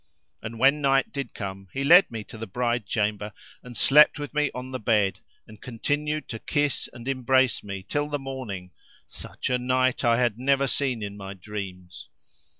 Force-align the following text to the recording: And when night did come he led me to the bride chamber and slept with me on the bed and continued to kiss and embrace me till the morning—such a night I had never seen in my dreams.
And 0.41 0.57
when 0.57 0.81
night 0.81 1.13
did 1.13 1.35
come 1.35 1.67
he 1.73 1.83
led 1.83 2.09
me 2.09 2.23
to 2.23 2.37
the 2.39 2.47
bride 2.47 2.87
chamber 2.87 3.33
and 3.61 3.77
slept 3.77 4.17
with 4.17 4.33
me 4.33 4.49
on 4.55 4.71
the 4.71 4.79
bed 4.79 5.19
and 5.45 5.61
continued 5.61 6.27
to 6.29 6.39
kiss 6.39 6.89
and 6.91 7.07
embrace 7.07 7.63
me 7.63 7.83
till 7.83 8.09
the 8.09 8.17
morning—such 8.17 9.51
a 9.51 9.59
night 9.59 10.03
I 10.03 10.17
had 10.17 10.39
never 10.39 10.65
seen 10.65 11.03
in 11.03 11.17
my 11.17 11.35
dreams. 11.35 12.09